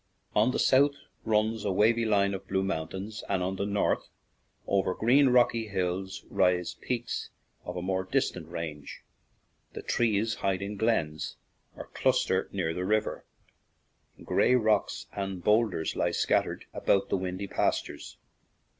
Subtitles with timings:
[0.35, 0.95] On the south
[1.25, 4.09] runs a wavy line of blue moun tains; and on the north,
[4.65, 7.29] over green, rocky hills, rise peaks
[7.65, 9.03] of a more distant range.
[9.73, 11.35] The trees hide in glens,
[11.75, 13.27] or cluster near the river;
[14.23, 18.17] gray rocks and boulders lie scattered about the windy pastures.